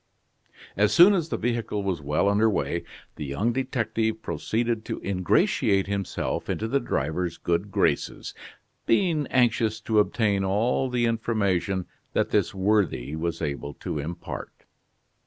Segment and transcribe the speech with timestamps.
[0.75, 2.83] As soon as the vehicle was well under way,
[3.17, 8.33] the young detective proceeded to ingratiate himself into the driver's good graces,
[8.87, 14.65] being anxious to obtain all the information that this worthy was able to impart.